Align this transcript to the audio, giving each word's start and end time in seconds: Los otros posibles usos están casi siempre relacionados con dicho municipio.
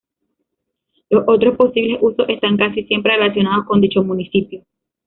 Los 1.11 1.25
otros 1.27 1.55
posibles 1.55 1.99
usos 2.01 2.27
están 2.27 2.57
casi 2.57 2.85
siempre 2.85 3.13
relacionados 3.15 3.67
con 3.67 3.81
dicho 3.81 4.01
municipio. 4.03 4.63